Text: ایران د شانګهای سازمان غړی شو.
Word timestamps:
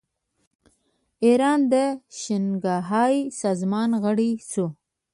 ایران 1.25 1.59
د 1.71 1.75
شانګهای 2.19 3.17
سازمان 3.41 3.89
غړی 4.03 4.31
شو. 4.49 4.65